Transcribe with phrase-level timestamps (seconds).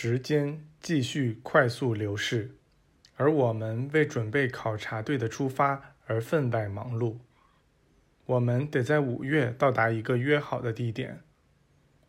[0.00, 2.52] 时间继续快速流逝，
[3.16, 7.16] 而我们为准备考察队的出发而分外忙碌。
[8.24, 11.22] 我们得在五月到达一个约好的地点。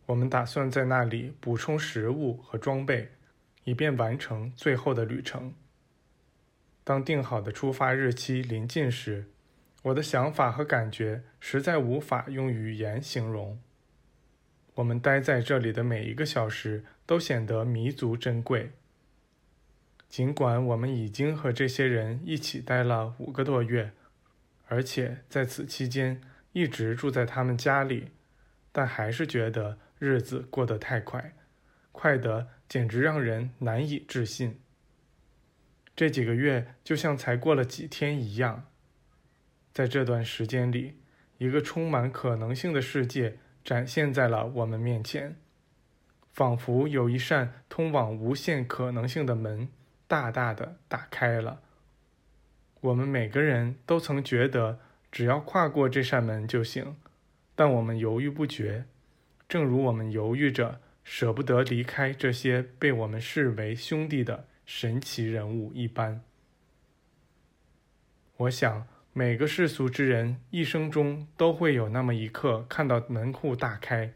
[0.06, 3.10] 我们打算在那里补充食物和装备，
[3.64, 5.52] 以便完成最后的旅程。
[6.84, 9.32] 当定好的出发日期临近时，
[9.82, 13.60] 我的想法和感觉实在无法用语言形容。
[14.74, 18.70] 我们待在这里的每一个小时都显得弥足珍贵。
[20.08, 23.90] 尽管我们已经和这些人一起待了五个多月，
[24.68, 26.20] 而且在此期间
[26.52, 28.12] 一直住在他们家里，
[28.70, 31.34] 但还是觉得日子过得太快，
[31.90, 34.60] 快得简直让人难以置信。
[35.96, 38.68] 这几个月就像才过了几天一样。
[39.72, 41.00] 在这段时间里，
[41.38, 43.38] 一个充满可能性的世界。
[43.64, 45.36] 展现在了我们面前，
[46.32, 49.68] 仿佛有一扇通往无限可能性的门
[50.06, 51.60] 大大的打开了。
[52.80, 54.80] 我们每个人都曾觉得
[55.12, 56.96] 只要跨过这扇门就行，
[57.54, 58.84] 但我们犹豫不决，
[59.48, 66.22] 正如我们犹豫着舍不得离开这些被我们视为兄弟的神奇人物一般。
[68.36, 68.86] 我想。
[69.12, 74.12] 每个世俗之人一生中都会有那么一刻看到门户大开，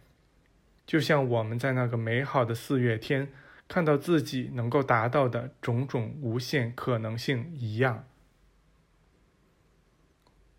[0.86, 3.32] 就像我们在那个美好的四月天
[3.66, 8.04] 看到自己能够达到的种种无限可能性一样。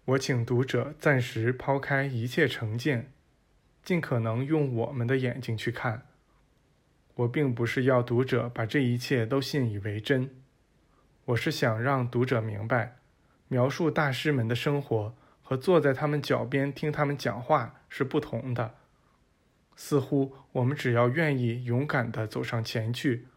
[0.06, 3.12] 我请读者暂时抛开一切成见，
[3.84, 6.06] 尽可能用我们的眼睛去看。
[7.16, 10.30] 我并不是要读者把这一切都信以为真，
[11.26, 12.98] 我是想让读者明白。
[13.48, 18.76] 描述大师们的生活和坐在他们脚边听他们讲话是不同的。
[19.76, 23.28] 似乎我们只要愿意勇敢地走上前去，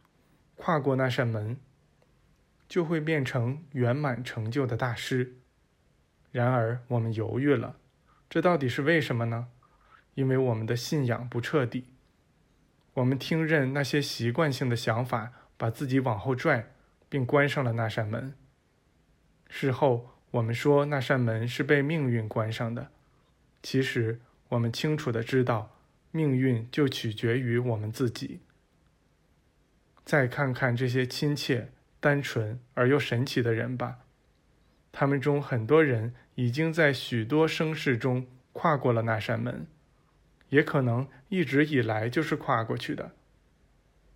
[0.56, 1.56] 跨过那扇门，
[2.68, 5.34] 就会变成圆满成就的大师。
[6.30, 7.76] 然而，我们犹豫了，
[8.28, 9.48] 这到底是为什么呢？
[10.14, 11.86] 因为我们的信仰不彻底。
[12.94, 16.72] 我们听任那些习惯性的想法把自己往后拽，
[17.08, 18.34] 并关上了那扇门。
[19.48, 22.90] 事后，我们说那扇门是被命运关上的。
[23.62, 25.77] 其实，我们清楚的知道，
[26.18, 28.40] 命运就取决于我们自己。
[30.04, 31.70] 再看看这些亲切、
[32.00, 33.98] 单纯而又神奇的人吧，
[34.90, 39.68] 他们中很多人已经在许多生世中跨过了那扇门，
[40.48, 43.12] 也可能一直以来就是跨过去的。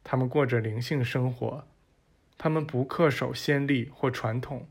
[0.02, 1.68] 他们过着灵性生活，
[2.36, 4.66] 他们不恪守先例或传统。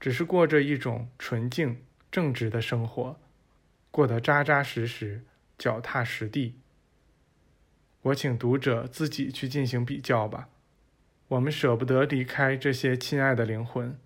[0.00, 3.18] 只是过着一种纯净、正直的生活，
[3.90, 5.24] 过得扎扎实实、
[5.58, 6.60] 脚踏实地。
[8.02, 10.48] 我请读者自己去进行比较吧。
[11.28, 13.98] 我们舍不得离开这些亲爱的灵魂，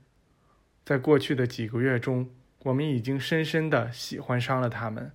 [0.85, 5.11] 在过去的几个月中，我们已经深深的喜欢上了他们。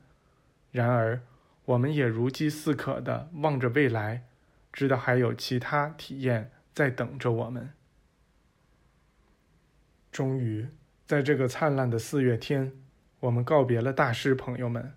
[0.71, 1.21] 然而，
[1.65, 4.25] 我们也如饥似渴的望着未来，
[4.73, 7.71] 知道还有其他体验在等着我们。
[10.11, 10.67] 终于，
[11.05, 12.73] 在这个灿烂的四月天，
[13.21, 14.93] 我们告别了大师朋友们。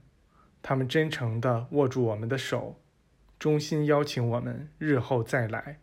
[0.69, 2.81] 他们真诚地握住我们的手，
[3.39, 5.79] 衷心邀请我们日后再来。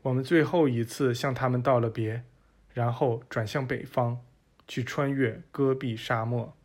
[0.00, 2.24] 我们最后一次向他们道了别，
[2.72, 4.20] 然后转向北方，
[4.66, 6.56] 去穿越戈壁沙漠。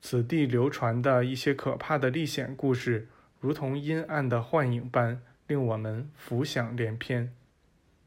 [0.00, 3.06] 此地流传的一些可怕的历险故事，
[3.38, 7.32] 如同阴暗的幻影般，令我们浮想联翩。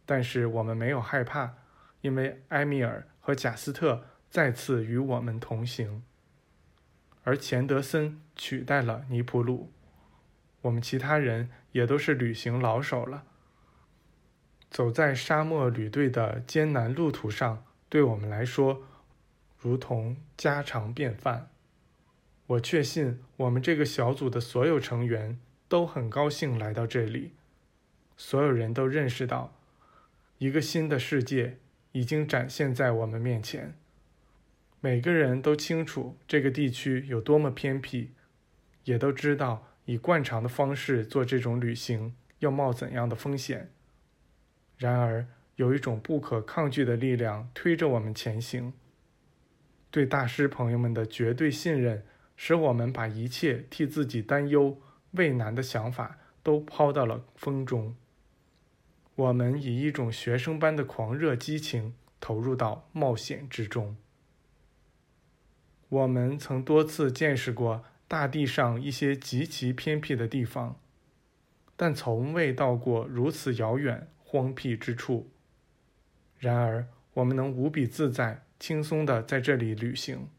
[0.05, 1.53] 但是我们没有害怕。
[2.01, 6.03] 因为埃米尔和贾斯特再次与我们同行，
[7.23, 9.71] 而钱德森取代了尼普鲁，
[10.61, 13.23] 我们其他人也都是旅行老手了。
[14.69, 18.83] 走在沙漠旅队的艰难路途上，对我们来说
[19.57, 21.49] 如同家常便饭。
[22.47, 27.33] 我确信，我们这个小组的所有成员都很高兴来到这里。
[28.17, 29.53] 所有人都认识到，
[30.37, 31.57] 一个新的世界。
[31.93, 33.75] 已经展现在我们面前。
[34.83, 38.09] 每个人都清楚这个地区有多么偏僻，
[38.85, 43.69] 也都知道以惯常的方式做这种旅行要冒怎样的风险。
[44.77, 48.73] 然而，有一种不可抗拒的力量推着我们前行。
[49.91, 52.03] 对大师朋友们的绝对信任，
[52.35, 54.81] 使我们把一切替自己担忧、
[55.11, 57.95] 畏难的想法都抛到了风中。
[59.13, 63.95] 我们以一种学生般的狂热激情投入到冒险之中。
[65.91, 70.79] 我们曾多次见识过大地上一些极其偏僻的地方，
[71.75, 75.29] 但从未到过如此遥远荒僻之处。
[76.39, 80.29] 然而，我们能无比自在、轻松地在这里旅行。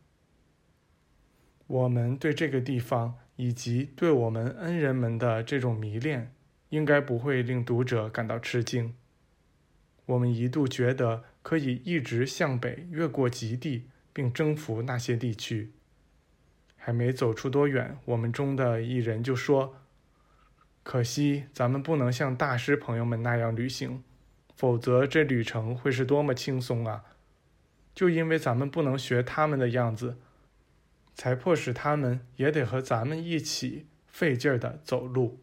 [1.66, 6.32] 我们对这个地方以及对我们恩人们的这种迷恋，
[6.70, 8.94] 应该不会令读者感到吃惊。
[10.06, 15.72] 我们一度觉得可以一直向北，越过极地，并征服那些地区。
[16.76, 19.76] 还没走出多远，我们中的一人就说
[20.82, 24.02] ：“可惜咱们不能像大师朋友们那样旅行，
[24.56, 27.04] 否则这旅程会是多么轻松啊！
[27.94, 30.16] 就因为咱们不能学他们的样子，
[31.14, 35.40] 才迫使他们也得和咱们一起费劲儿的走路。”